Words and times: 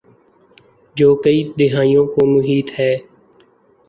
جو 0.95 1.09
کئی 1.15 1.43
دھائیوں 1.59 2.05
کو 2.05 2.25
محیط 2.27 2.67
ہے۔ 2.79 2.93